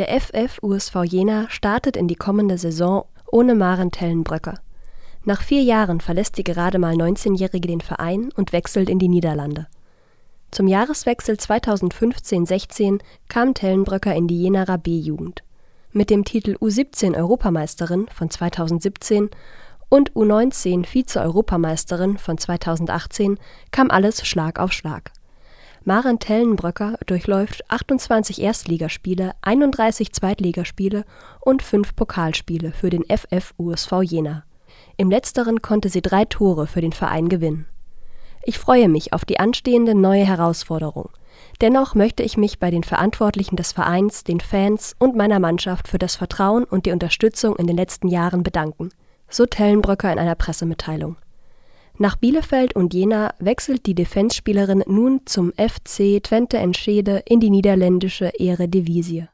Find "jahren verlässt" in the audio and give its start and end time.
5.62-6.38